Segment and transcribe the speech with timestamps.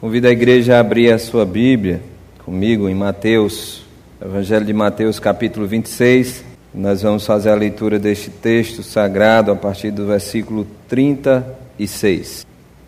[0.00, 2.00] Convido a igreja a abrir a sua Bíblia
[2.42, 3.82] comigo em Mateus,
[4.18, 6.42] Evangelho de Mateus, capítulo 26.
[6.74, 12.46] Nós vamos fazer a leitura deste texto sagrado a partir do versículo 36.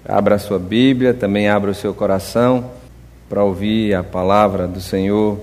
[0.09, 2.71] Abra a sua Bíblia, também abra o seu coração
[3.29, 5.39] para ouvir a palavra do Senhor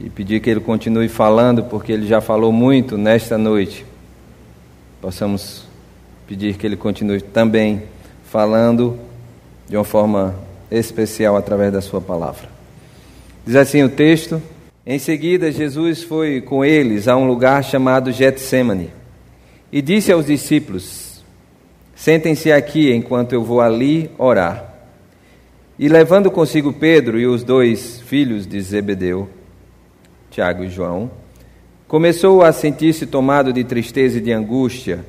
[0.00, 3.84] e pedir que Ele continue falando, porque Ele já falou muito nesta noite.
[5.02, 5.66] Possamos
[6.26, 7.82] pedir que Ele continue também
[8.24, 8.98] falando
[9.68, 10.34] de uma forma
[10.78, 12.48] especial através da Sua palavra.
[13.44, 14.40] Diz assim o texto:
[14.86, 18.90] Em seguida, Jesus foi com eles a um lugar chamado Getsemane
[19.72, 21.24] e disse aos discípulos:
[21.94, 24.70] Sentem-se aqui enquanto eu vou ali orar.
[25.78, 29.28] E levando consigo Pedro e os dois filhos de Zebedeu,
[30.30, 31.10] Tiago e João,
[31.88, 35.04] começou a sentir-se tomado de tristeza e de angústia.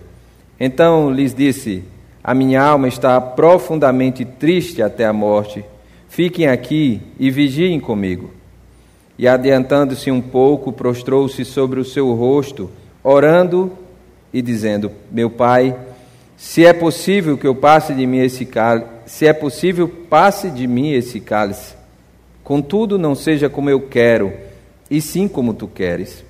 [0.59, 1.83] Então lhes disse:
[2.23, 5.65] a minha alma está profundamente triste até a morte.
[6.07, 8.31] Fiquem aqui e vigiem comigo.
[9.17, 12.69] E adiantando-se um pouco, prostrou-se sobre o seu rosto,
[13.03, 13.71] orando
[14.31, 15.75] e dizendo: Meu pai,
[16.37, 20.65] se é possível que eu passe de mim esse cálice, se é possível, passe de
[20.65, 21.75] mim esse cálice.
[22.43, 24.31] Contudo, não seja como eu quero,
[24.89, 26.23] e sim como tu queres.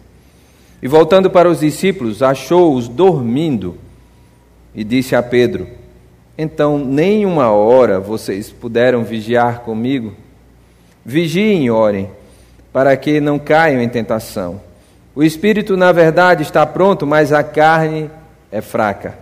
[0.81, 3.78] E voltando para os discípulos, achou-os dormindo
[4.75, 5.67] e disse a Pedro:
[6.37, 10.13] então, nem uma hora vocês puderam vigiar comigo?
[11.05, 12.09] Vigiem e orem,
[12.71, 14.59] para que não caiam em tentação.
[15.15, 18.09] O espírito, na verdade, está pronto, mas a carne
[18.51, 19.15] é fraca.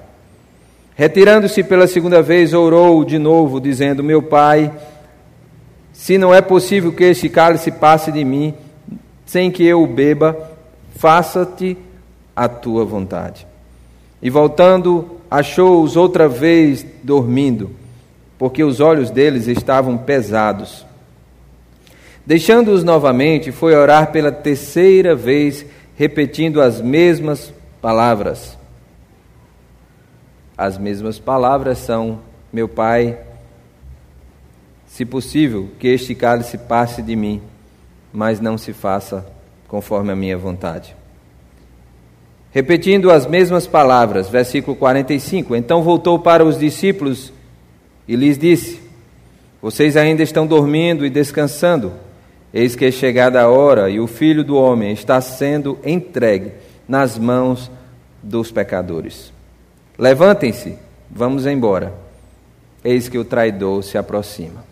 [0.95, 4.71] Retirando-se pela segunda vez, orou de novo, dizendo: Meu pai,
[5.91, 8.53] se não é possível que este cálice passe de mim,
[9.25, 10.49] sem que eu o beba,
[10.95, 11.77] faça-te
[12.35, 13.45] a tua vontade.
[14.21, 17.71] E voltando achou-os outra vez dormindo,
[18.37, 20.85] porque os olhos deles estavam pesados.
[22.25, 25.65] Deixando-os novamente, foi orar pela terceira vez,
[25.95, 28.57] repetindo as mesmas palavras.
[30.57, 32.19] As mesmas palavras são:
[32.51, 33.17] Meu Pai,
[34.85, 37.41] se possível, que este cálice passe de mim,
[38.11, 39.25] mas não se faça
[39.67, 41.00] conforme a minha vontade.
[42.53, 45.55] Repetindo as mesmas palavras, versículo 45.
[45.55, 47.31] Então voltou para os discípulos
[48.05, 48.81] e lhes disse:
[49.61, 51.93] Vocês ainda estão dormindo e descansando.
[52.53, 56.51] Eis que é chegada a hora e o filho do homem está sendo entregue
[56.85, 57.71] nas mãos
[58.21, 59.31] dos pecadores.
[59.97, 60.77] Levantem-se,
[61.09, 61.93] vamos embora.
[62.83, 64.65] Eis que o traidor se aproxima.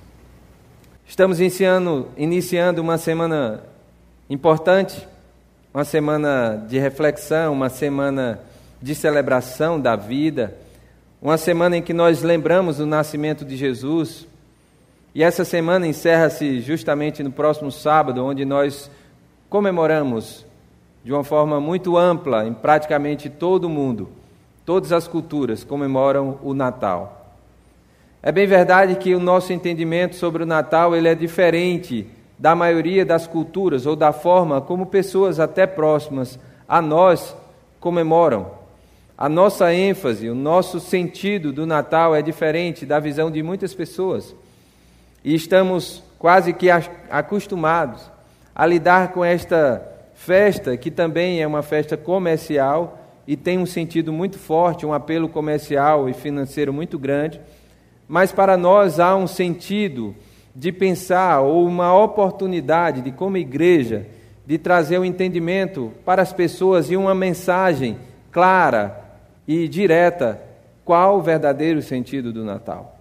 [1.08, 3.64] Estamos iniciando, iniciando uma semana
[4.30, 5.08] importante
[5.74, 8.40] uma semana de reflexão, uma semana
[8.82, 10.56] de celebração da vida,
[11.22, 14.26] uma semana em que nós lembramos o nascimento de Jesus.
[15.14, 18.90] E essa semana encerra-se justamente no próximo sábado, onde nós
[19.50, 20.46] comemoramos
[21.04, 24.10] de uma forma muito ampla em praticamente todo o mundo.
[24.66, 27.36] Todas as culturas comemoram o Natal.
[28.24, 32.08] É bem verdade que o nosso entendimento sobre o Natal ele é diferente
[32.40, 37.36] da maioria das culturas ou da forma como pessoas até próximas a nós
[37.82, 38.52] comemoram.
[39.18, 44.34] A nossa ênfase, o nosso sentido do Natal é diferente da visão de muitas pessoas.
[45.22, 46.70] E estamos quase que
[47.10, 48.10] acostumados
[48.56, 52.98] a lidar com esta festa, que também é uma festa comercial
[53.28, 57.42] e tem um sentido muito forte, um apelo comercial e financeiro muito grande.
[58.08, 60.16] Mas para nós há um sentido
[60.56, 64.06] de pensar ou uma oportunidade de, como igreja,
[64.46, 67.98] de trazer o um entendimento para as pessoas e uma mensagem
[68.32, 69.00] clara
[69.48, 70.42] e direta
[70.84, 72.98] qual o verdadeiro sentido do Natal.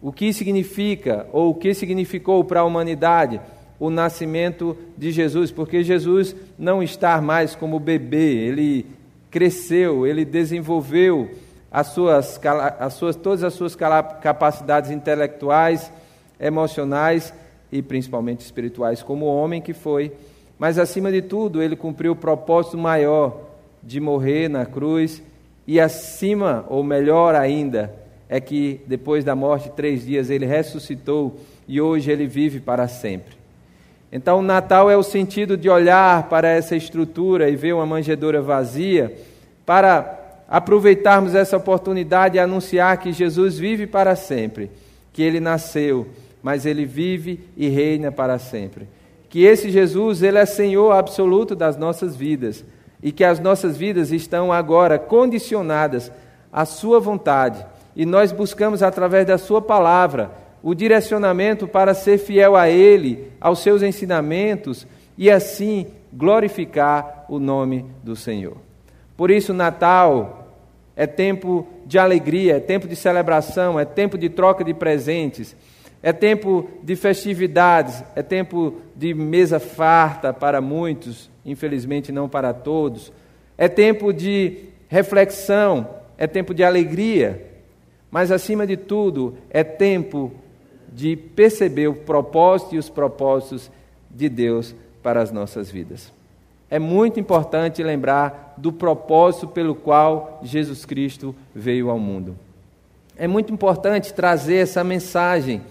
[0.00, 3.40] O que significa ou o que significou para a humanidade
[3.78, 8.86] o nascimento de Jesus, porque Jesus não está mais como bebê, ele
[9.30, 11.30] cresceu, ele desenvolveu
[11.70, 12.40] as suas,
[12.78, 15.92] as suas, todas as suas capacidades intelectuais,
[16.38, 17.32] emocionais
[17.70, 20.12] e principalmente espirituais, como homem que foi,
[20.58, 23.40] mas acima de tudo, ele cumpriu o propósito maior
[23.82, 25.22] de morrer na cruz.
[25.66, 27.92] E acima, ou melhor ainda,
[28.28, 31.36] é que depois da morte, três dias, ele ressuscitou
[31.68, 33.36] e hoje ele vive para sempre.
[34.10, 38.40] Então, o Natal é o sentido de olhar para essa estrutura e ver uma manjedoura
[38.40, 39.14] vazia,
[39.66, 44.70] para aproveitarmos essa oportunidade e anunciar que Jesus vive para sempre,
[45.12, 46.06] que ele nasceu
[46.46, 48.86] mas ele vive e reina para sempre.
[49.28, 52.64] Que esse Jesus, ele é Senhor absoluto das nossas vidas
[53.02, 56.12] e que as nossas vidas estão agora condicionadas
[56.52, 57.66] à sua vontade.
[57.96, 60.30] E nós buscamos através da sua palavra
[60.62, 64.86] o direcionamento para ser fiel a Ele, aos seus ensinamentos
[65.18, 68.56] e assim glorificar o nome do Senhor.
[69.16, 70.52] Por isso, Natal
[70.94, 75.56] é tempo de alegria, é tempo de celebração, é tempo de troca de presentes,
[76.06, 83.12] é tempo de festividades, é tempo de mesa farta para muitos, infelizmente não para todos,
[83.58, 87.44] é tempo de reflexão, é tempo de alegria,
[88.08, 90.32] mas acima de tudo, é tempo
[90.92, 93.68] de perceber o propósito e os propósitos
[94.08, 96.12] de Deus para as nossas vidas.
[96.70, 102.38] É muito importante lembrar do propósito pelo qual Jesus Cristo veio ao mundo.
[103.16, 105.62] É muito importante trazer essa mensagem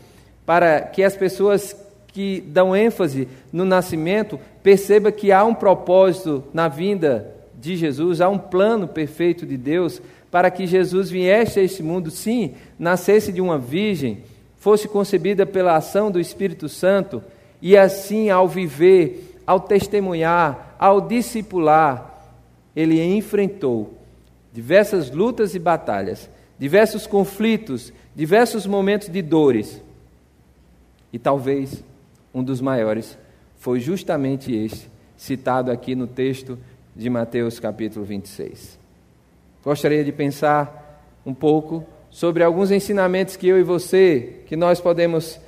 [0.45, 1.75] para que as pessoas
[2.07, 8.29] que dão ênfase no nascimento percebam que há um propósito na vinda de Jesus, há
[8.29, 10.01] um plano perfeito de Deus
[10.31, 14.19] para que Jesus viesse a este mundo, sim, nascesse de uma virgem,
[14.57, 17.23] fosse concebida pela ação do Espírito Santo
[17.61, 22.33] e assim, ao viver, ao testemunhar, ao discipular,
[22.75, 23.97] ele enfrentou
[24.51, 29.81] diversas lutas e batalhas, diversos conflitos, diversos momentos de dores.
[31.15, 31.81] E talvez
[32.33, 33.17] um dos maiores
[33.55, 36.59] foi justamente este, citado aqui no texto
[36.93, 38.77] de Mateus capítulo 26.
[39.63, 45.39] Gostaria de pensar um pouco sobre alguns ensinamentos que eu e você, que nós podemos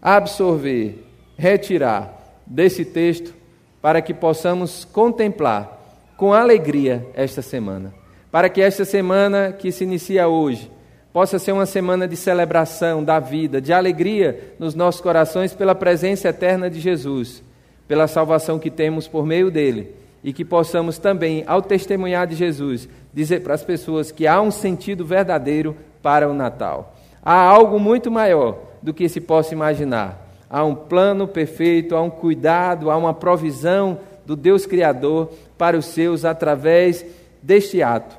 [0.00, 1.04] absorver,
[1.36, 3.34] retirar desse texto,
[3.82, 5.78] para que possamos contemplar
[6.16, 7.92] com alegria esta semana.
[8.30, 10.70] Para que esta semana que se inicia hoje
[11.12, 16.28] possa ser uma semana de celebração da vida, de alegria nos nossos corações pela presença
[16.28, 17.42] eterna de Jesus,
[17.86, 19.94] pela salvação que temos por meio dele
[20.24, 24.50] e que possamos também, ao testemunhar de Jesus, dizer para as pessoas que há um
[24.50, 26.96] sentido verdadeiro para o Natal.
[27.22, 30.30] Há algo muito maior do que se possa imaginar.
[30.48, 35.86] Há um plano perfeito, há um cuidado, há uma provisão do Deus Criador para os
[35.86, 37.04] seus através
[37.42, 38.16] deste ato,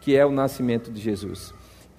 [0.00, 1.52] que é o nascimento de Jesus.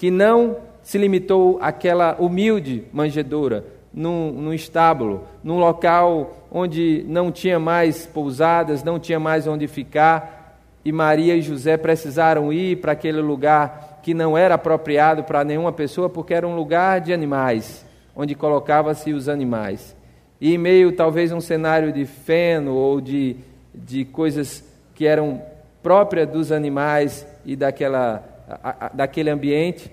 [0.04, 7.58] Que não se limitou àquela humilde manjedoura, num, num estábulo, num local onde não tinha
[7.58, 13.22] mais pousadas, não tinha mais onde ficar, e Maria e José precisaram ir para aquele
[13.22, 18.36] lugar que não era apropriado para nenhuma pessoa, porque era um lugar de animais, onde
[18.36, 19.96] colocava-se os animais.
[20.42, 23.38] E em meio, talvez, a um cenário de feno ou de,
[23.74, 25.42] de coisas que eram
[25.82, 28.33] próprias dos animais e daquela,
[28.94, 29.92] daquele ambiente,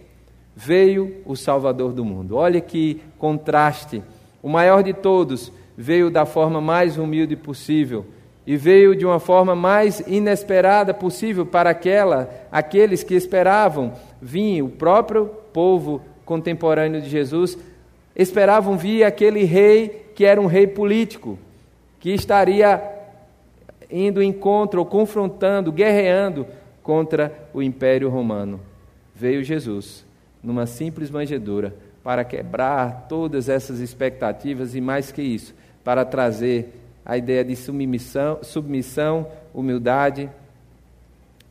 [0.54, 2.36] veio o Salvador do mundo.
[2.36, 4.02] Olha que contraste.
[4.42, 8.04] O maior de todos veio da forma mais humilde possível
[8.46, 14.68] e veio de uma forma mais inesperada possível para aquela, aqueles que esperavam vir, o
[14.68, 17.56] próprio povo contemporâneo de Jesus,
[18.14, 21.38] esperavam vir aquele rei que era um rei político,
[21.98, 22.82] que estaria
[23.90, 26.46] indo em encontro confrontando, guerreando
[26.82, 28.60] contra o Império Romano.
[29.14, 30.04] Veio Jesus
[30.42, 35.54] numa simples manjedoura, para quebrar todas essas expectativas e mais que isso,
[35.84, 36.74] para trazer
[37.04, 40.30] a ideia de submissão, submissão humildade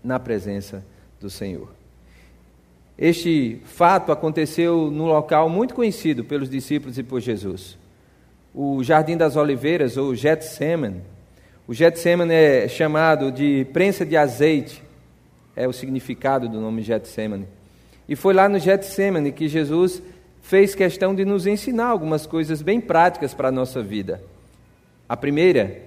[0.04, 0.84] na presença
[1.20, 1.70] do Senhor.
[2.98, 7.78] Este fato aconteceu num local muito conhecido pelos discípulos e por Jesus.
[8.54, 11.02] O Jardim das Oliveiras, ou Getsemane.
[11.68, 14.84] O Getsemane é chamado de prensa de azeite,
[15.56, 17.48] é o significado do nome Getsemane.
[18.08, 20.02] E foi lá no Getsemane que Jesus
[20.42, 24.22] fez questão de nos ensinar algumas coisas bem práticas para a nossa vida.
[25.08, 25.82] A primeira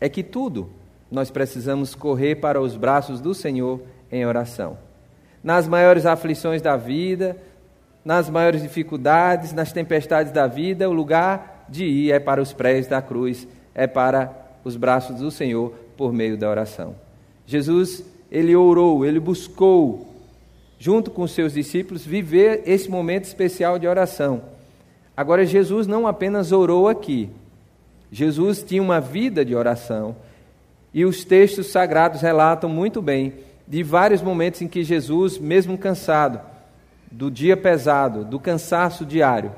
[0.00, 0.70] é que tudo
[1.10, 4.78] nós precisamos correr para os braços do Senhor em oração.
[5.42, 7.36] Nas maiores aflições da vida,
[8.04, 12.86] nas maiores dificuldades, nas tempestades da vida, o lugar de ir é para os pés
[12.86, 16.94] da cruz, é para os braços do Senhor por meio da oração.
[17.46, 20.08] Jesus, ele orou, ele buscou
[20.78, 24.42] junto com seus discípulos, viver esse momento especial de oração.
[25.16, 27.28] Agora, Jesus não apenas orou aqui,
[28.10, 30.16] Jesus tinha uma vida de oração.
[30.92, 33.34] E os textos sagrados relatam muito bem
[33.66, 36.40] de vários momentos em que Jesus, mesmo cansado,
[37.10, 39.52] do dia pesado, do cansaço diário,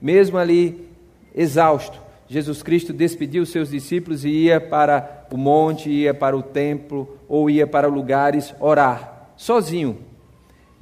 [0.00, 0.88] mesmo ali
[1.34, 7.18] exausto, Jesus Cristo despediu seus discípulos e ia para o monte, ia para o templo
[7.28, 9.98] ou ia para lugares orar, sozinho,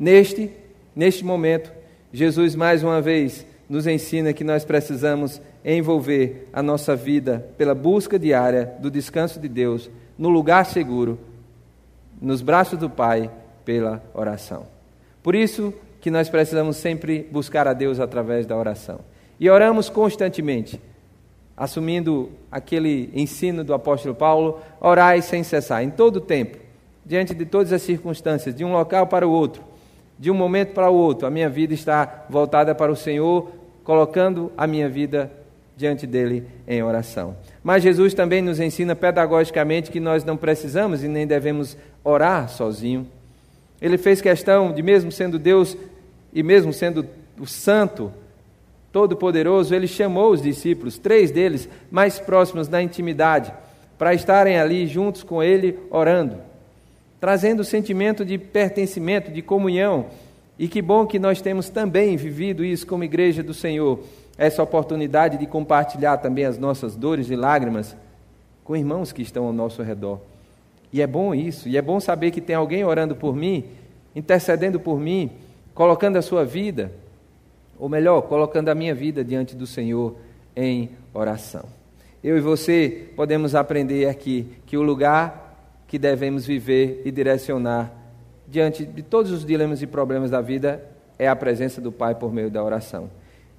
[0.02, 0.50] Neste,
[0.96, 1.72] neste momento,
[2.12, 8.18] Jesus mais uma vez nos ensina que nós precisamos envolver a nossa vida pela busca
[8.18, 11.20] diária do descanso de Deus, no lugar seguro,
[12.20, 13.30] nos braços do Pai,
[13.64, 14.66] pela oração.
[15.22, 19.00] Por isso que nós precisamos sempre buscar a Deus através da oração.
[19.38, 20.80] E oramos constantemente,
[21.56, 26.58] assumindo aquele ensino do apóstolo Paulo: orai sem cessar, em todo o tempo,
[27.04, 29.62] diante de todas as circunstâncias, de um local para o outro,
[30.18, 31.26] de um momento para o outro.
[31.26, 33.50] A minha vida está voltada para o Senhor,
[33.84, 35.30] colocando a minha vida
[35.76, 37.36] diante dele em oração.
[37.62, 43.06] Mas Jesus também nos ensina pedagogicamente que nós não precisamos e nem devemos orar sozinho.
[43.80, 45.76] Ele fez questão de, mesmo sendo Deus
[46.32, 47.04] e mesmo sendo
[47.38, 48.12] o Santo,
[48.92, 53.52] Todo-Poderoso, ele chamou os discípulos, três deles mais próximos da intimidade,
[53.98, 56.36] para estarem ali juntos com ele orando,
[57.18, 60.06] trazendo o sentimento de pertencimento, de comunhão.
[60.58, 64.00] E que bom que nós temos também vivido isso como igreja do Senhor
[64.36, 67.96] essa oportunidade de compartilhar também as nossas dores e lágrimas
[68.64, 70.20] com irmãos que estão ao nosso redor.
[70.92, 73.64] E é bom isso, e é bom saber que tem alguém orando por mim,
[74.14, 75.30] intercedendo por mim,
[75.74, 76.92] colocando a sua vida,
[77.82, 80.14] ou melhor, colocando a minha vida diante do Senhor
[80.54, 81.64] em oração.
[82.22, 87.92] Eu e você podemos aprender aqui que o lugar que devemos viver e direcionar
[88.46, 90.80] diante de todos os dilemas e problemas da vida
[91.18, 93.10] é a presença do Pai por meio da oração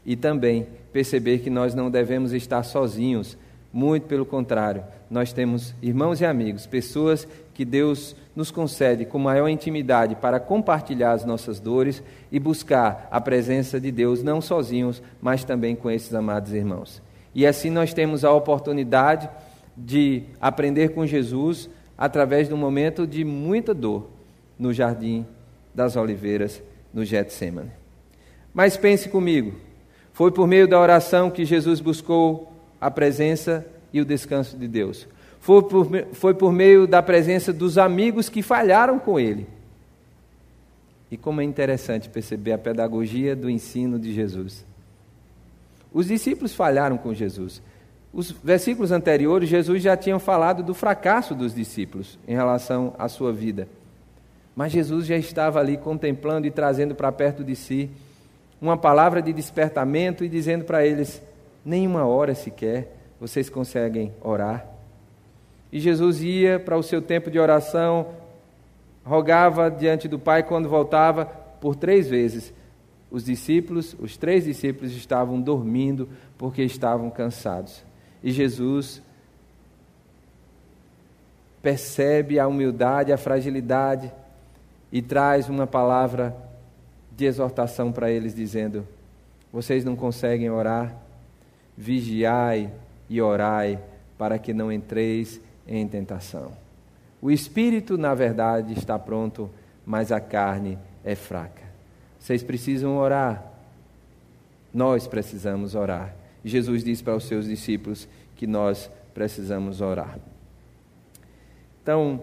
[0.05, 3.37] e também perceber que nós não devemos estar sozinhos,
[3.73, 9.47] muito pelo contrário, nós temos irmãos e amigos, pessoas que Deus nos concede com maior
[9.47, 15.43] intimidade para compartilhar as nossas dores e buscar a presença de Deus, não sozinhos, mas
[15.43, 17.01] também com esses amados irmãos.
[17.35, 19.29] E assim nós temos a oportunidade
[19.75, 24.09] de aprender com Jesus através de um momento de muita dor
[24.57, 25.25] no Jardim
[25.73, 26.61] das Oliveiras,
[26.93, 27.71] no Getsemane.
[28.53, 29.53] Mas pense comigo,
[30.11, 35.07] foi por meio da oração que Jesus buscou a presença e o descanso de Deus.
[35.43, 39.45] Foi por, foi por meio da presença dos amigos que falharam com ele.
[41.11, 44.63] E como é interessante perceber a pedagogia do ensino de Jesus.
[45.91, 47.61] Os discípulos falharam com Jesus.
[48.13, 53.33] Os versículos anteriores, Jesus já tinha falado do fracasso dos discípulos em relação à sua
[53.33, 53.67] vida.
[54.55, 57.89] Mas Jesus já estava ali contemplando e trazendo para perto de si
[58.61, 61.21] uma palavra de despertamento e dizendo para eles:
[61.65, 64.72] nenhuma hora sequer vocês conseguem orar.
[65.73, 68.09] E Jesus ia para o seu tempo de oração,
[69.03, 72.53] rogava diante do Pai quando voltava por três vezes.
[73.09, 77.83] Os discípulos, os três discípulos estavam dormindo porque estavam cansados.
[78.23, 79.01] E Jesus
[81.59, 84.13] percebe a humildade, a fragilidade
[84.91, 86.35] e traz uma palavra
[87.17, 88.87] de exortação para eles, dizendo:
[89.51, 90.95] Vocês não conseguem orar?
[91.75, 92.69] Vigiai
[93.09, 93.79] e orai,
[94.19, 96.51] para que não entreis em tentação.
[97.21, 99.49] O espírito, na verdade, está pronto,
[99.85, 101.63] mas a carne é fraca.
[102.19, 103.43] Vocês precisam orar.
[104.73, 106.15] Nós precisamos orar.
[106.43, 110.17] Jesus disse para os seus discípulos que nós precisamos orar.
[111.81, 112.21] Então,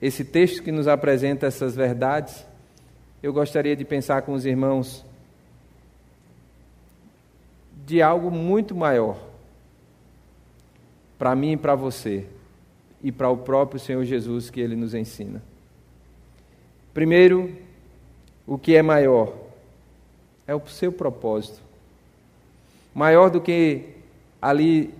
[0.00, 2.44] esse texto que nos apresenta essas verdades
[3.22, 5.04] eu gostaria de pensar com os irmãos
[7.86, 9.16] de algo muito maior
[11.16, 12.26] para mim e para você
[13.02, 15.42] e para o próprio Senhor Jesus que ele nos ensina.
[16.94, 17.52] Primeiro,
[18.46, 19.34] o que é maior
[20.46, 21.60] é o seu propósito.
[22.94, 23.86] Maior do que
[24.40, 24.92] ali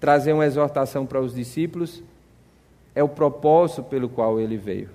[0.00, 2.02] trazer uma exortação para os discípulos,
[2.94, 4.90] é o propósito pelo qual ele veio.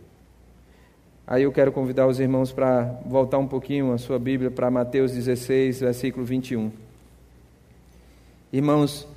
[1.26, 5.12] Aí eu quero convidar os irmãos para voltar um pouquinho a sua Bíblia para Mateus
[5.12, 6.72] 16, versículo 21.
[8.54, 9.08] Irmãos,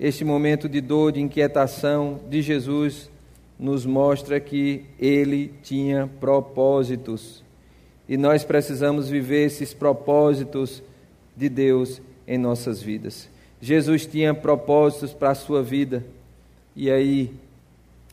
[0.00, 3.10] este momento de dor, de inquietação de Jesus
[3.58, 7.44] nos mostra que ele tinha propósitos.
[8.08, 10.82] E nós precisamos viver esses propósitos
[11.36, 13.28] de Deus em nossas vidas.
[13.60, 16.02] Jesus tinha propósitos para a sua vida.
[16.74, 17.30] E aí,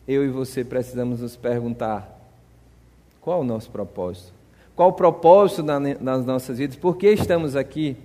[0.06, 2.20] eu e você precisamos nos perguntar:
[3.18, 4.34] qual o nosso propósito?
[4.76, 6.76] Qual o propósito nas nossas vidas?
[6.76, 7.96] Por que estamos aqui?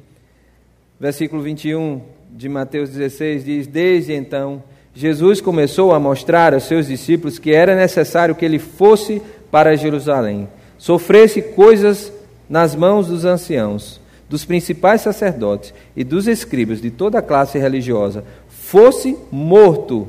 [0.98, 2.02] Versículo 21
[2.36, 4.64] de Mateus 16 diz: Desde então,
[4.94, 9.22] Jesus começou a mostrar aos seus discípulos que era necessário que ele fosse
[9.52, 10.48] para Jerusalém,
[10.78, 12.12] sofresse coisas
[12.50, 18.24] nas mãos dos anciãos, dos principais sacerdotes e dos escribas de toda a classe religiosa,
[18.50, 20.08] fosse morto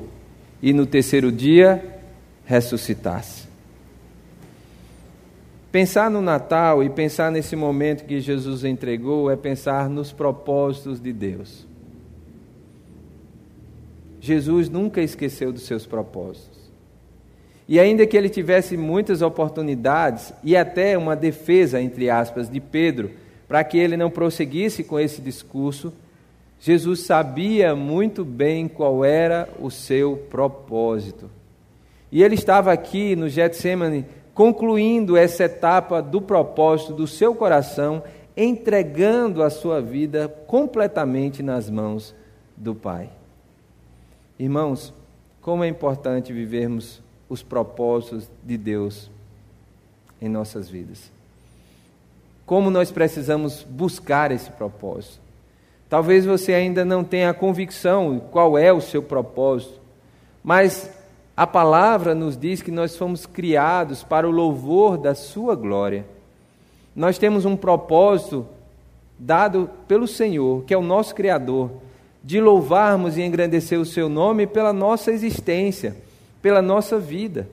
[0.63, 1.83] e no terceiro dia
[2.47, 3.45] ressuscitasse.
[5.71, 11.13] Pensar no Natal e pensar nesse momento que Jesus entregou é pensar nos propósitos de
[11.13, 11.74] Deus.
[14.25, 16.73] Jesus nunca esqueceu dos seus propósitos.
[17.69, 23.11] E ainda que ele tivesse muitas oportunidades e até uma defesa, entre aspas, de Pedro,
[23.47, 25.93] para que ele não prosseguisse com esse discurso,
[26.59, 31.31] Jesus sabia muito bem qual era o seu propósito.
[32.11, 38.03] E ele estava aqui no Getsemane concluindo essa etapa do propósito do seu coração,
[38.35, 42.15] entregando a sua vida completamente nas mãos
[42.57, 43.11] do Pai.
[44.39, 44.93] Irmãos,
[45.41, 49.11] como é importante vivermos os propósitos de Deus
[50.21, 51.11] em nossas vidas.
[52.47, 55.21] Como nós precisamos buscar esse propósito.
[55.89, 59.81] Talvez você ainda não tenha a convicção qual é o seu propósito,
[60.43, 60.91] mas
[61.37, 66.07] a palavra nos diz que nós fomos criados para o louvor da Sua glória.
[66.95, 68.47] Nós temos um propósito
[69.19, 71.71] dado pelo Senhor, que é o nosso Criador,
[72.25, 75.95] de louvarmos e engrandecer o Seu nome pela nossa existência,
[76.41, 77.47] pela nossa vida.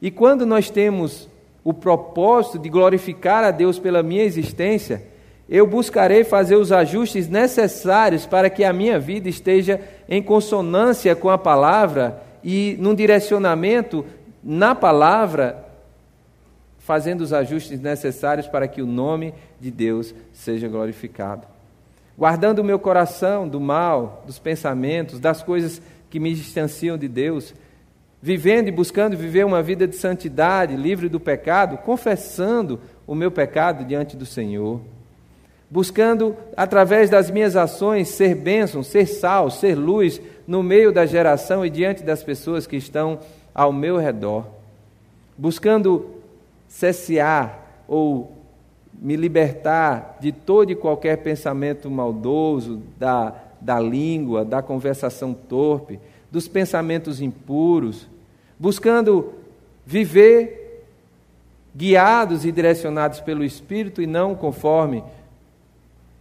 [0.00, 1.28] E quando nós temos
[1.62, 5.04] o propósito de glorificar a Deus pela minha existência,
[5.48, 11.30] eu buscarei fazer os ajustes necessários para que a minha vida esteja em consonância com
[11.30, 14.04] a palavra e num direcionamento
[14.42, 15.64] na palavra,
[16.80, 21.51] fazendo os ajustes necessários para que o nome de Deus seja glorificado.
[22.22, 27.52] Guardando o meu coração do mal, dos pensamentos, das coisas que me distanciam de Deus,
[28.22, 33.84] vivendo e buscando viver uma vida de santidade, livre do pecado, confessando o meu pecado
[33.84, 34.80] diante do Senhor
[35.68, 41.66] buscando, através das minhas ações, ser bênção, ser sal, ser luz no meio da geração
[41.66, 43.18] e diante das pessoas que estão
[43.52, 44.46] ao meu redor,
[45.36, 46.20] buscando
[46.68, 48.41] cessear ou
[49.00, 55.98] me libertar de todo e qualquer pensamento maldoso, da, da língua, da conversação torpe,
[56.30, 58.08] dos pensamentos impuros,
[58.58, 59.34] buscando
[59.84, 60.84] viver
[61.74, 65.02] guiados e direcionados pelo Espírito e não conforme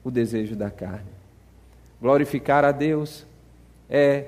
[0.04, 1.10] o desejo da carne.
[2.02, 3.26] Glorificar a Deus
[3.90, 4.26] é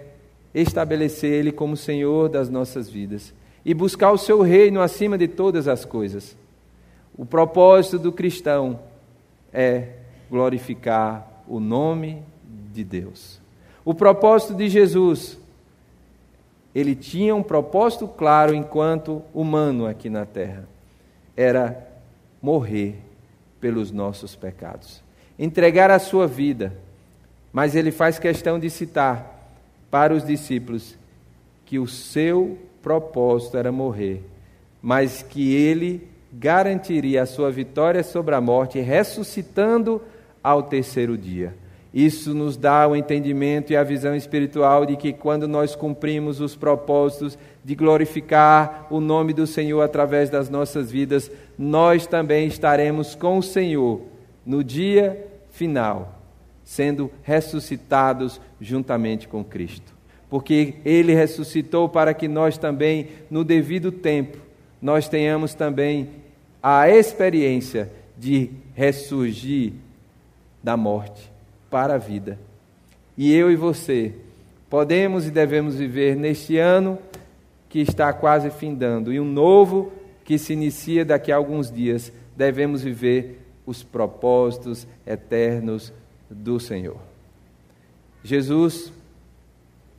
[0.53, 3.33] estabelecer Ele como Senhor das nossas vidas
[3.65, 6.35] e buscar o seu reino acima de todas as coisas.
[7.17, 8.79] O propósito do cristão
[9.51, 9.89] é
[10.29, 12.23] glorificar o nome
[12.71, 13.39] de Deus.
[13.85, 15.37] O propósito de Jesus,
[16.73, 20.67] ele tinha um propósito claro enquanto humano aqui na terra:
[21.37, 21.87] era
[22.41, 22.99] morrer
[23.59, 25.03] pelos nossos pecados
[25.37, 26.73] entregar a sua vida.
[27.51, 29.51] Mas ele faz questão de citar
[29.91, 30.97] para os discípulos
[31.65, 34.23] que o seu propósito era morrer,
[34.81, 40.01] mas que ele garantiria a sua vitória sobre a morte, ressuscitando
[40.43, 41.55] ao terceiro dia.
[41.93, 46.55] Isso nos dá o entendimento e a visão espiritual de que quando nós cumprimos os
[46.55, 53.37] propósitos de glorificar o nome do Senhor através das nossas vidas, nós também estaremos com
[53.37, 54.01] o Senhor
[54.43, 56.19] no dia final,
[56.63, 59.93] sendo ressuscitados juntamente com Cristo.
[60.31, 64.39] Porque Ele ressuscitou para que nós também, no devido tempo,
[64.81, 66.22] nós tenhamos também
[66.63, 69.73] a experiência de ressurgir
[70.63, 71.29] da morte
[71.69, 72.39] para a vida.
[73.17, 74.15] E eu e você
[74.69, 76.97] podemos e devemos viver neste ano
[77.67, 79.91] que está quase findando e um novo
[80.23, 82.13] que se inicia daqui a alguns dias.
[82.33, 85.91] Devemos viver os propósitos eternos
[86.29, 86.97] do Senhor.
[88.23, 88.93] Jesus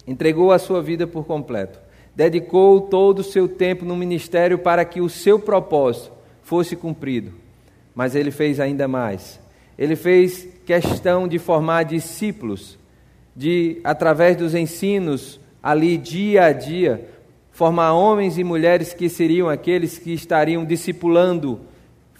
[0.06, 1.78] entregou a sua vida por completo,
[2.16, 6.14] dedicou todo o seu tempo no ministério para que o seu propósito
[6.44, 7.32] fosse cumprido.
[7.94, 9.40] Mas ele fez ainda mais.
[9.76, 12.78] Ele fez questão de formar discípulos,
[13.34, 17.08] de através dos ensinos ali dia a dia,
[17.50, 21.60] formar homens e mulheres que seriam aqueles que estariam discipulando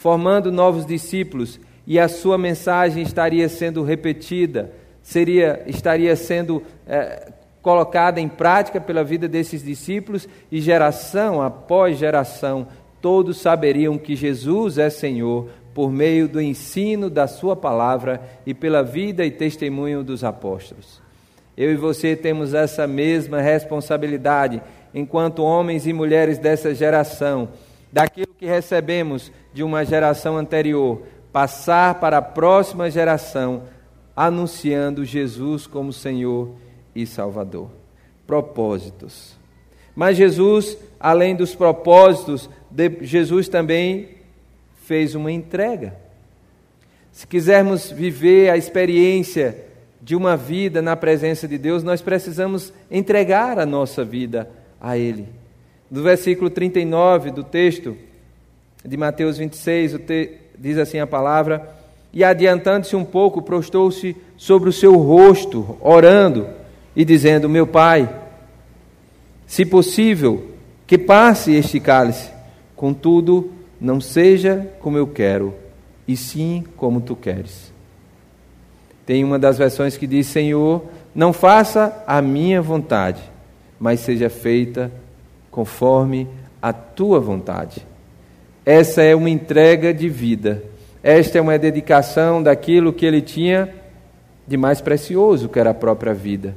[0.05, 4.71] formando novos discípulos, e a sua mensagem estaria sendo repetida,
[5.03, 7.33] seria, estaria sendo é,
[7.63, 12.67] colocada em prática pela vida desses discípulos, e geração após geração,
[13.05, 18.83] todos saberiam que Jesus é Senhor por meio do ensino da Sua palavra e pela
[18.83, 21.03] vida e testemunho dos apóstolos.
[21.55, 24.63] Eu e você temos essa mesma responsabilidade
[24.95, 27.51] enquanto homens e mulheres dessa geração
[27.93, 33.65] daquilo que recebemos de uma geração anterior, passar para a próxima geração,
[34.17, 36.55] anunciando Jesus como Senhor
[36.95, 37.69] e Salvador.
[38.27, 39.44] Propósitos.
[39.95, 42.49] Mas Jesus, além dos propósitos,
[43.01, 44.09] Jesus também
[44.85, 45.95] fez uma entrega.
[47.13, 49.57] Se quisermos viver a experiência
[50.03, 55.29] de uma vida na presença de Deus, nós precisamos entregar a nossa vida a Ele.
[55.91, 57.97] Do versículo 39 do texto
[58.85, 60.33] de Mateus 26, te...
[60.59, 61.75] diz assim a palavra:
[62.15, 66.47] e, adiantando-se um pouco, prostou-se sobre o seu rosto, orando
[66.95, 68.09] e dizendo: Meu pai,
[69.47, 70.51] se possível,
[70.87, 72.31] que passe este cálice,
[72.77, 75.55] contudo, não seja como eu quero,
[76.07, 77.73] e sim como tu queres.
[79.07, 83.23] Tem uma das versões que diz: Senhor, não faça a minha vontade,
[83.79, 84.91] mas seja feita
[85.51, 86.29] conforme
[86.61, 87.87] a tua vontade.
[88.65, 90.63] Essa é uma entrega de vida.
[91.03, 93.69] Esta é uma dedicação daquilo que ele tinha
[94.47, 96.57] de mais precioso, que era a própria vida.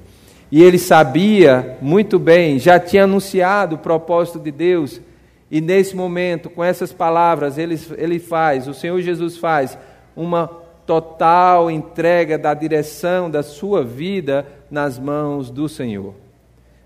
[0.51, 5.01] E ele sabia muito bem, já tinha anunciado o propósito de Deus,
[5.49, 9.77] e nesse momento, com essas palavras, ele, ele faz, o Senhor Jesus faz,
[10.15, 10.47] uma
[10.85, 16.13] total entrega da direção da sua vida nas mãos do Senhor.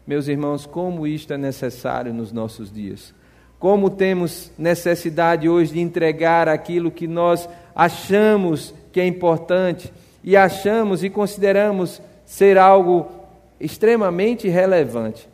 [0.06, 3.14] Meus irmãos, como isto é necessário nos nossos dias.
[3.60, 9.94] Como temos necessidade hoje de entregar aquilo que nós achamos que é importante
[10.24, 13.21] e achamos e consideramos ser algo
[13.62, 15.30] extremamente relevante.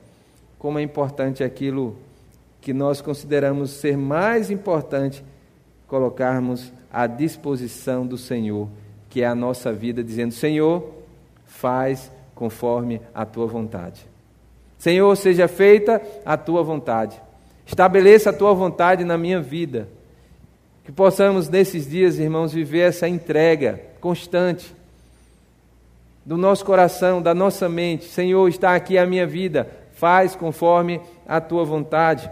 [0.60, 1.96] Como é importante aquilo
[2.60, 5.24] que nós consideramos ser mais importante
[5.88, 8.68] colocarmos à disposição do Senhor,
[9.10, 10.92] que é a nossa vida, dizendo: Senhor,
[11.46, 14.06] faz conforme a tua vontade.
[14.78, 17.20] Senhor, seja feita a tua vontade.
[17.66, 19.88] Estabeleça a tua vontade na minha vida.
[20.84, 24.74] Que possamos nesses dias, irmãos, viver essa entrega constante
[26.28, 28.04] do nosso coração, da nossa mente.
[28.04, 29.66] Senhor, está aqui a minha vida.
[29.94, 32.30] Faz conforme a tua vontade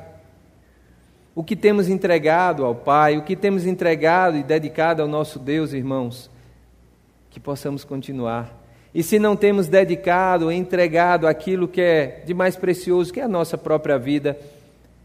[1.33, 5.71] o que temos entregado ao Pai, o que temos entregado e dedicado ao nosso Deus,
[5.71, 6.29] irmãos,
[7.29, 8.53] que possamos continuar.
[8.93, 13.29] E se não temos dedicado, entregado aquilo que é de mais precioso, que é a
[13.29, 14.37] nossa própria vida,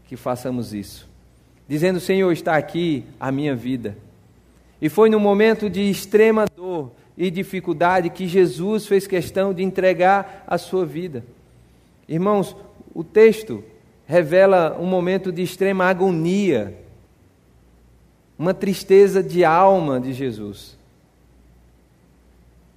[0.05, 1.09] que façamos isso.
[1.65, 3.97] Dizendo, Senhor, está aqui a minha vida.
[4.81, 10.43] E foi no momento de extrema dor e dificuldade que Jesus fez questão de entregar
[10.47, 11.23] a sua vida.
[12.09, 12.55] Irmãos,
[12.95, 13.63] o texto
[14.07, 16.75] revela um momento de extrema agonia,
[18.39, 20.75] uma tristeza de alma de Jesus.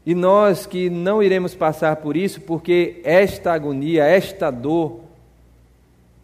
[0.04, 5.00] E nós que não iremos passar por isso, porque esta agonia, esta dor,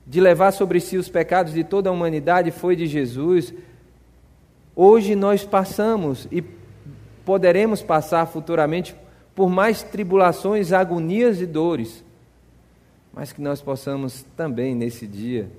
[0.07, 3.55] de levar sobre si os pecados de toda a humanidade foi de Jesus,
[4.77, 6.45] hoje nós passamos e
[7.25, 8.95] poderemos passar futuramente
[9.35, 12.05] por mais tribulações, agonias e dores
[13.13, 15.51] mas que nós possamos também nesse dia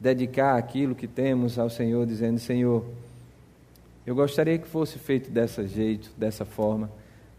[0.00, 2.84] dedicar aquilo que temos ao Senhor, dizendo: Senhor,
[4.06, 6.90] eu gostaria que fosse feito dessa jeito, dessa forma,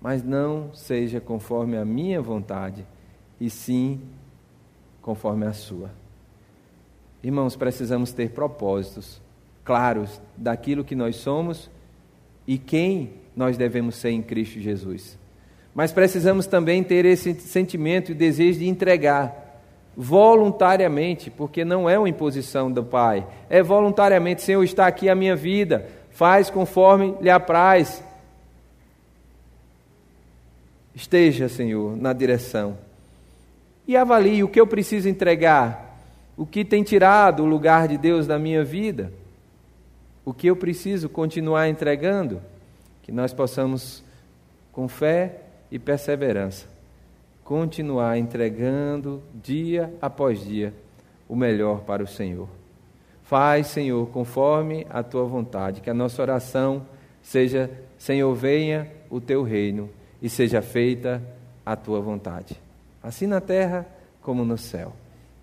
[0.01, 2.86] mas não seja conforme a minha vontade,
[3.39, 4.01] e sim
[5.01, 5.89] conforme a sua.
[7.21, 9.21] Irmãos, precisamos ter propósitos
[9.65, 11.69] claros daquilo que nós somos
[12.49, 15.19] e quem nós devemos ser em Cristo Jesus.
[15.71, 19.62] Mas precisamos também ter esse sentimento e desejo de entregar
[19.95, 25.35] voluntariamente, porque não é uma imposição do Pai, é voluntariamente, Senhor, está aqui a minha
[25.35, 28.03] vida, faz conforme lhe apraz.
[30.95, 32.79] Esteja, Senhor, na direção.
[33.88, 36.01] E avalie o que eu preciso entregar,
[36.35, 39.13] o que tem tirado o lugar de Deus da minha vida,
[40.29, 42.39] o que eu preciso continuar entregando,
[43.01, 44.03] que nós possamos,
[44.71, 46.67] com fé e perseverança,
[47.43, 50.71] continuar entregando dia após dia
[51.27, 52.47] o melhor para o Senhor.
[53.23, 56.85] Faz, Senhor, conforme a tua vontade, que a nossa oração
[57.23, 59.89] seja: Senhor, venha o teu reino
[60.21, 61.23] e seja feita
[61.65, 62.55] a tua vontade,
[63.01, 63.83] assim na terra
[64.21, 64.93] como no céu.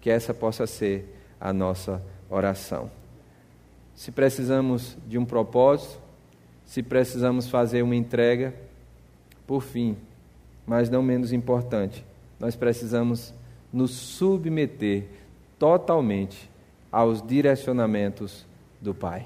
[0.01, 2.89] Que essa possa ser a nossa oração.
[3.97, 5.99] Se precisamos de um propósito,
[6.67, 8.55] se precisamos fazer uma entrega,
[9.47, 9.97] por fim,
[10.67, 12.05] mas não menos importante,
[12.39, 13.33] nós precisamos
[13.73, 15.05] nos submeter
[15.59, 16.51] totalmente
[16.93, 18.45] aos direcionamentos
[18.81, 19.25] do Pai.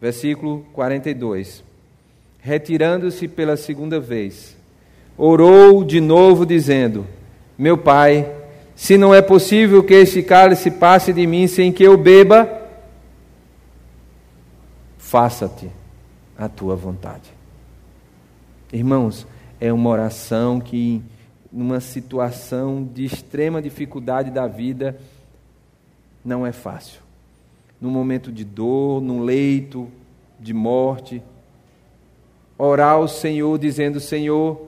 [0.00, 1.62] Versículo 42.
[2.40, 4.56] Retirando-se pela segunda vez,
[5.16, 7.06] orou de novo, dizendo:
[7.56, 8.28] Meu Pai,
[8.74, 12.61] se não é possível que este cálice passe de mim sem que eu beba,
[15.12, 15.70] faça-te
[16.38, 17.30] a tua vontade.
[18.72, 19.26] Irmãos,
[19.60, 21.02] é uma oração que,
[21.52, 24.98] numa situação de extrema dificuldade da vida,
[26.24, 27.02] não é fácil.
[27.78, 29.86] Num momento de dor, num leito
[30.40, 31.22] de morte,
[32.56, 34.66] orar ao Senhor dizendo: Senhor,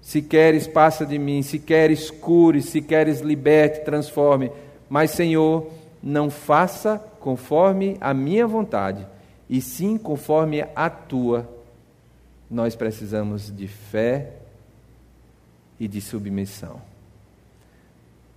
[0.00, 4.52] se queres, passa de mim, se queres, cure, se queres, liberte, transforme.
[4.88, 9.04] Mas, Senhor, não faça conforme a minha vontade,
[9.48, 11.48] e sim conforme a tua,
[12.50, 14.32] nós precisamos de fé
[15.78, 16.80] e de submissão.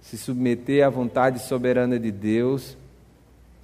[0.01, 2.77] Se submeter à vontade soberana de Deus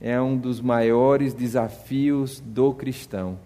[0.02, 3.40] é um dos maiores desafios do cristão,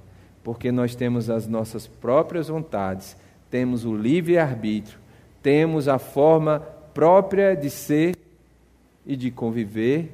[0.43, 3.15] porque nós temos as nossas próprias vontades,
[3.51, 4.97] temos o livre-arbítrio,
[5.43, 6.59] temos a forma
[6.93, 8.15] própria de ser
[9.05, 10.09] e de conviver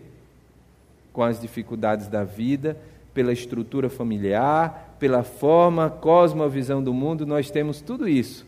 [1.13, 2.77] com as dificuldades da vida,
[3.13, 8.45] pela estrutura familiar, pela forma, cosmovisão do mundo, nós temos tudo isso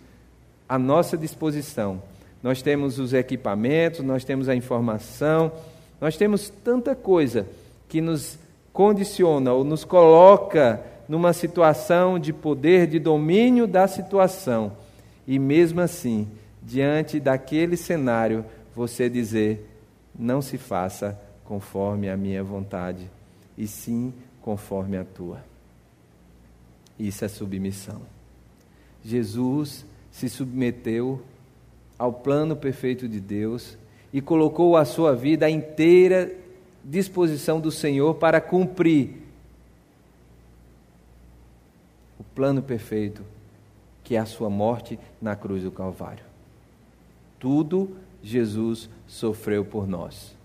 [0.67, 2.01] à nossa disposição.
[2.41, 5.51] Nós temos os equipamentos, nós temos a informação,
[5.99, 7.47] nós temos tanta coisa
[7.87, 8.37] que nos
[8.73, 14.71] condiciona ou nos coloca numa situação de poder, de domínio da situação.
[15.27, 16.27] E mesmo assim,
[16.61, 19.69] diante daquele cenário, você dizer:
[20.17, 23.09] não se faça conforme a minha vontade,
[23.57, 24.13] e sim
[24.45, 25.43] conforme a tua.
[26.99, 28.03] Isso é submissão.
[29.03, 31.19] Jesus se submeteu
[31.97, 33.75] ao plano perfeito de Deus
[34.13, 36.31] e colocou a sua vida à inteira
[36.83, 39.17] disposição do Senhor para cumprir
[42.19, 43.23] o plano perfeito
[44.03, 46.23] que é a sua morte na cruz do Calvário.
[47.39, 50.35] Tudo Jesus sofreu por nós.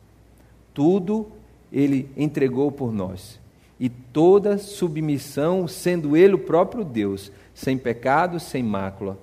[0.73, 1.31] Tudo
[1.71, 3.39] ele entregou por nós.
[3.81, 9.19] E toda submissão, sendo ele o próprio Deus, sem pecado, sem mácula,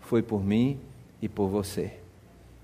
[0.00, 0.76] foi por mim
[1.22, 1.92] e por você.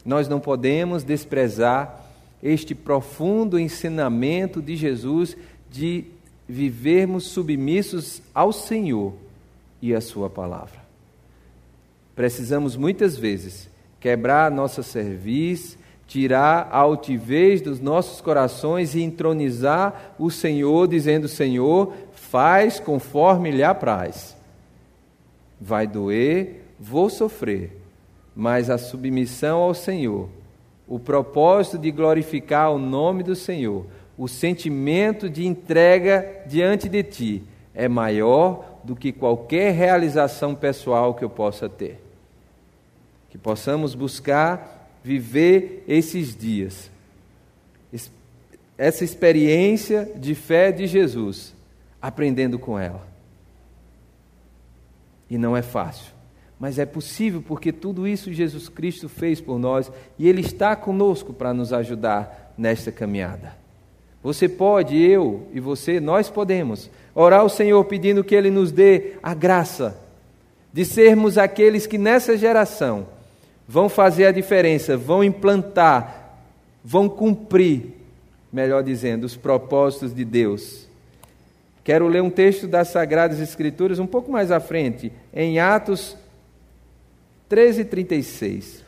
[0.04, 2.06] Nós não podemos desprezar
[2.42, 5.37] este profundo ensinamento de Jesus
[5.70, 6.06] de
[6.48, 9.14] vivermos submissos ao Senhor
[9.80, 10.82] e à Sua palavra.
[12.16, 15.78] Precisamos muitas vezes quebrar nossa cerviz,
[16.12, 23.64] tirar a altivez dos nossos corações e entronizar o Senhor, dizendo: Senhor, faz conforme lhe
[23.64, 24.37] apraz.
[25.59, 27.81] Vai doer, vou sofrer,
[28.37, 30.29] mas a submissão ao Senhor,
[30.87, 33.87] o propósito de glorificar o nome do Senhor,
[34.18, 37.42] o sentimento de entrega diante de Ti
[37.75, 42.05] é maior do que qualquer realização pessoal que eu possa ter.
[43.31, 44.71] Que possamos buscar
[45.02, 46.90] viver esses dias,
[48.78, 51.54] essa experiência de fé de Jesus,
[52.00, 53.06] aprendendo com ela.
[55.28, 56.12] E não é fácil
[56.62, 61.32] mas é possível porque tudo isso Jesus Cristo fez por nós e Ele está conosco
[61.32, 63.56] para nos ajudar nesta caminhada.
[64.22, 69.14] Você pode, eu e você, nós podemos orar ao Senhor pedindo que Ele nos dê
[69.20, 70.00] a graça
[70.72, 73.08] de sermos aqueles que nessa geração
[73.66, 76.38] vão fazer a diferença, vão implantar,
[76.85, 77.94] vão cumprir,
[78.53, 80.88] melhor dizendo, os propósitos de Deus.
[81.85, 86.16] Quero ler um texto das Sagradas Escrituras um pouco mais à frente, em Atos
[87.48, 88.85] 13:36.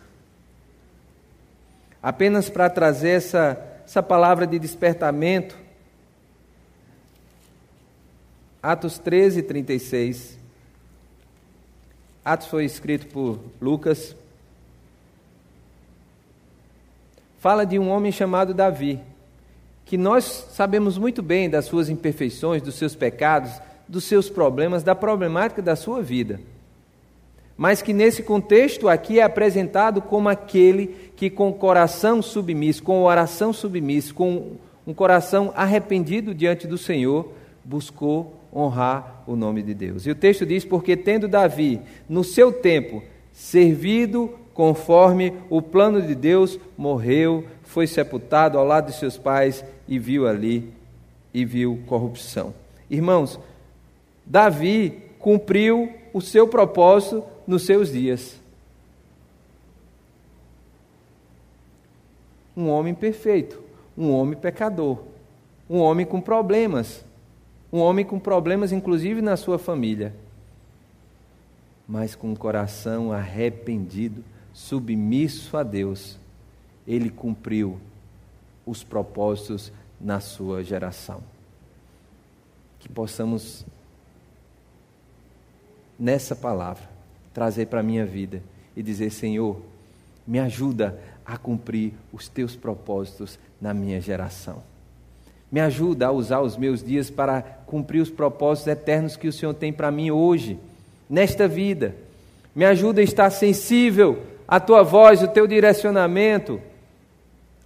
[2.03, 5.57] Apenas para trazer essa, essa palavra de despertamento.
[8.63, 10.39] Atos 13, 36.
[12.25, 14.17] Atos foi escrito por Lucas.
[17.45, 18.99] Fala de um homem chamado Davi,
[19.85, 23.53] que nós sabemos muito bem das suas imperfeições, dos seus pecados,
[23.87, 26.41] dos seus problemas, da problemática da sua vida
[27.55, 33.53] mas que nesse contexto aqui é apresentado como aquele que com coração submisso, com oração
[33.53, 34.53] submissa, com
[34.87, 37.31] um coração arrependido diante do Senhor,
[37.63, 40.07] buscou honrar o nome de Deus.
[40.07, 46.15] E o texto diz: Porque tendo Davi, no seu tempo, servido conforme o plano de
[46.15, 50.73] Deus, morreu, foi sepultado ao lado de seus pais e viu ali
[51.35, 52.55] e viu corrupção.
[52.89, 53.39] Irmãos,
[54.25, 58.41] Davi cumpriu o seu propósito nos seus dias.
[62.57, 63.61] Um homem perfeito,
[63.99, 65.01] um homem pecador,
[65.69, 67.05] um homem com problemas,
[67.73, 70.15] um homem com problemas inclusive na sua família,
[71.89, 74.23] mas com um coração arrependido,
[74.55, 76.17] submisso a Deus,
[76.87, 77.79] ele cumpriu
[78.65, 81.21] os propósitos na sua geração.
[82.79, 83.67] Que possamos,
[85.99, 86.89] nessa palavra,
[87.35, 88.41] trazer para a minha vida
[88.77, 89.61] e dizer: Senhor,
[90.27, 94.63] me ajuda a cumprir os teus propósitos na minha geração.
[95.51, 99.55] Me ajuda a usar os meus dias para cumprir os propósitos eternos que o Senhor
[99.55, 100.59] tem para mim hoje,
[101.09, 101.95] nesta vida.
[102.55, 106.61] Me ajuda a estar sensível à tua voz, o teu direcionamento,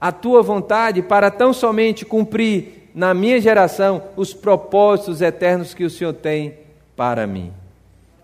[0.01, 5.90] à tua vontade, para tão somente cumprir na minha geração os propósitos eternos que o
[5.90, 6.55] Senhor tem
[6.96, 7.53] para mim.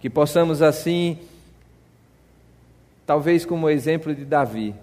[0.00, 1.18] Que possamos assim,
[3.04, 4.74] talvez como exemplo de Davi,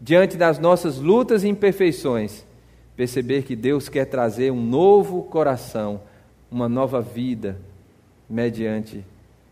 [0.00, 2.44] diante das nossas lutas e imperfeições,
[2.96, 6.00] perceber que Deus quer trazer um novo coração,
[6.50, 7.56] uma nova vida,
[8.28, 9.04] mediante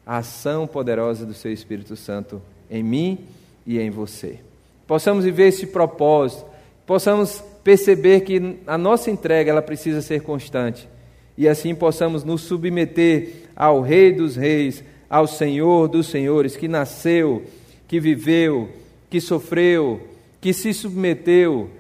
[0.05, 3.29] a ação poderosa do Seu Espírito Santo em mim
[3.67, 4.39] e em você.
[4.87, 6.45] Possamos viver esse propósito,
[6.87, 10.89] possamos perceber que a nossa entrega ela precisa ser constante.
[11.37, 17.45] E assim possamos nos submeter ao Rei dos Reis, ao Senhor dos Senhores, que nasceu,
[17.87, 18.69] que viveu,
[19.09, 20.01] que sofreu,
[20.41, 21.71] que se submeteu,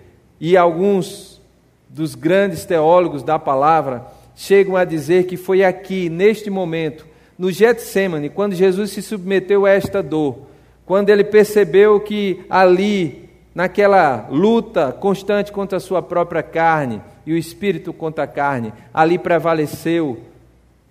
[0.40, 1.40] e alguns
[1.88, 7.06] dos grandes teólogos da palavra chegam a dizer que foi aqui, neste momento,
[7.38, 10.49] no Getsemane, quando Jesus se submeteu a esta dor,
[10.90, 17.36] quando ele percebeu que ali, naquela luta constante contra a sua própria carne e o
[17.36, 20.18] espírito contra a carne, ali prevaleceu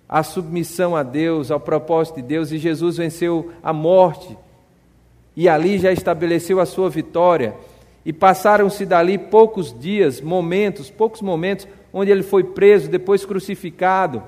[0.08, 4.38] a submissão a Deus, ao propósito de Deus, e Jesus venceu a morte,
[5.36, 7.54] e ali já estabeleceu a sua vitória.
[8.02, 14.22] E passaram-se dali poucos dias, momentos, poucos momentos, onde ele foi preso, depois crucificado,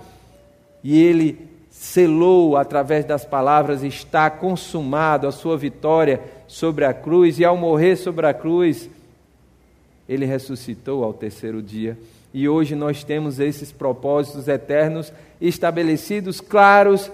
[0.84, 1.51] e ele
[1.82, 7.96] selou através das palavras: está consumado a sua vitória sobre a cruz, e ao morrer
[7.96, 8.88] sobre a cruz,
[10.08, 11.98] ele ressuscitou ao terceiro dia.
[12.32, 17.10] E hoje nós temos esses propósitos eternos estabelecidos, claros,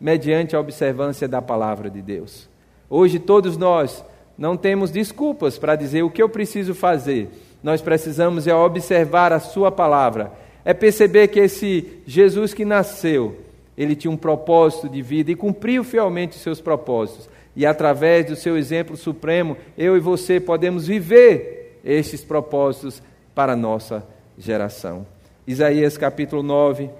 [0.00, 2.48] mediante a observância da palavra de Deus.
[2.88, 4.04] Hoje todos nós
[4.38, 7.30] não temos desculpas para dizer o que eu preciso fazer.
[7.64, 10.30] Nós precisamos é observar a sua palavra,
[10.64, 13.43] é perceber que esse Jesus que nasceu,
[13.76, 17.28] ele tinha um propósito de vida e cumpriu fielmente seus propósitos.
[17.56, 23.02] E através do seu exemplo supremo, eu e você podemos viver estes propósitos
[23.34, 24.04] para a nossa
[24.38, 25.06] geração.
[25.46, 26.90] Isaías capítulo 9.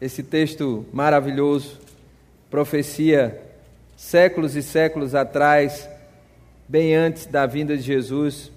[0.00, 1.78] Esse texto maravilhoso,
[2.50, 3.40] profecia
[3.96, 5.88] séculos e séculos atrás,
[6.68, 8.50] bem antes da vinda de Jesus,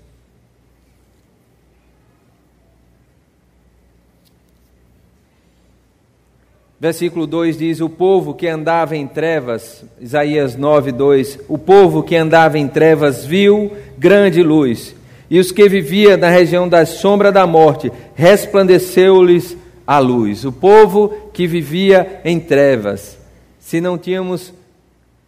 [6.79, 12.15] Versículo 2 diz: O povo que andava em trevas, Isaías 9, 2: O povo que
[12.15, 14.95] andava em trevas viu grande luz,
[15.29, 19.57] e os que viviam na região da sombra da morte, resplandeceu-lhes
[19.87, 20.43] a luz.
[20.43, 23.17] O povo que vivia em trevas,
[23.57, 24.53] se não tínhamos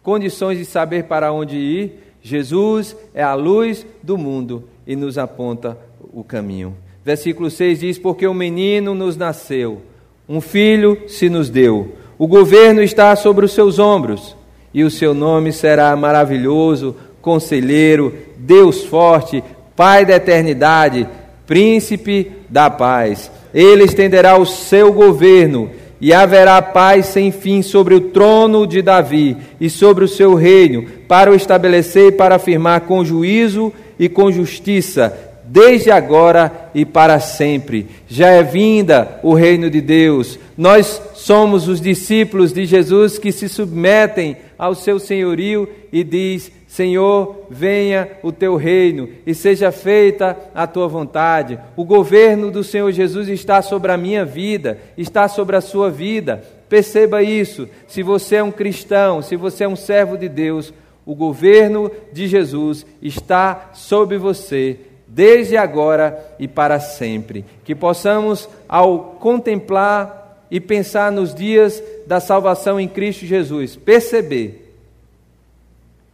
[0.02, 5.78] condições de saber para onde ir, Jesus é a luz do mundo e nos aponta
[6.12, 6.76] o caminho.
[7.02, 9.80] Versículo 6 diz: Porque o menino nos nasceu
[10.28, 11.94] um filho se nos deu.
[12.18, 14.36] O governo está sobre os seus ombros,
[14.74, 19.42] e o seu nome será maravilhoso, conselheiro, Deus forte,
[19.74, 21.06] Pai da eternidade,
[21.46, 23.30] príncipe da paz.
[23.54, 29.36] Ele estenderá o seu governo e haverá paz sem fim sobre o trono de Davi
[29.60, 34.32] e sobre o seu reino, para o estabelecer e para afirmar com juízo e com
[34.32, 37.86] justiça desde agora e para sempre.
[38.06, 40.38] Já é vinda o reino de Deus.
[40.56, 47.46] Nós somos os discípulos de Jesus que se submetem ao seu senhorio e diz: Senhor,
[47.48, 51.58] venha o teu reino e seja feita a tua vontade.
[51.76, 56.44] O governo do Senhor Jesus está sobre a minha vida, está sobre a sua vida.
[56.68, 57.66] Perceba isso.
[57.86, 60.74] Se você é um cristão, se você é um servo de Deus,
[61.06, 64.78] o governo de Jesus está sobre você
[65.18, 67.44] desde agora e para sempre.
[67.64, 74.78] Que possamos, ao contemplar e pensar nos dias da salvação em Cristo Jesus, perceber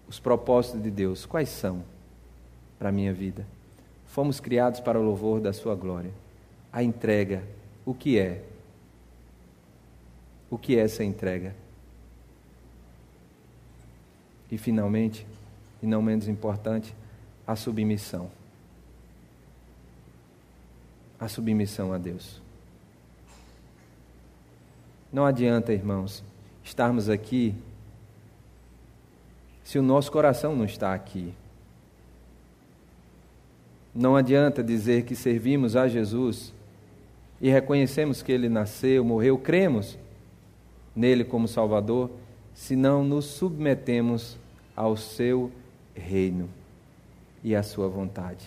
[0.09, 1.27] os propósitos de Deus.
[1.27, 1.83] Quais são
[2.79, 3.47] para a minha vida?
[4.07, 6.11] Fomos criados para o louvor da Sua glória.
[6.73, 7.43] A entrega,
[7.85, 8.41] o que é?
[10.49, 11.55] O que é essa entrega?
[14.51, 15.27] E finalmente,
[15.83, 16.95] e não menos importante,
[17.47, 18.31] a submissão
[21.25, 22.39] a submissão a Deus.
[25.11, 26.23] Não adianta, irmãos,
[26.63, 27.55] estarmos aqui
[29.63, 31.33] se o nosso coração não está aqui.
[33.95, 36.53] Não adianta dizer que servimos a Jesus
[37.41, 39.97] e reconhecemos que ele nasceu, morreu, cremos
[40.95, 42.11] nele como Salvador,
[42.53, 44.37] se não nos submetemos
[44.77, 45.51] ao seu
[45.95, 46.51] reino
[47.43, 48.45] e à sua vontade.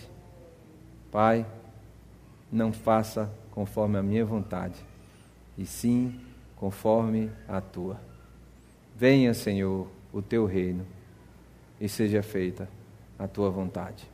[1.10, 1.44] Pai,
[2.50, 4.78] não faça conforme a minha vontade,
[5.56, 6.20] e sim
[6.56, 8.00] conforme a tua.
[8.96, 10.86] Venha, Senhor, o teu reino,
[11.80, 12.68] e seja feita
[13.18, 14.08] a tua vontade.